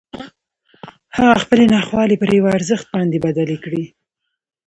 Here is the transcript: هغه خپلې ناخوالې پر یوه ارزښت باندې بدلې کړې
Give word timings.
هغه 1.17 1.35
خپلې 1.43 1.65
ناخوالې 1.73 2.15
پر 2.21 2.29
یوه 2.37 2.49
ارزښت 2.57 2.85
باندې 2.93 3.17
بدلې 3.25 3.57
کړې 3.63 3.83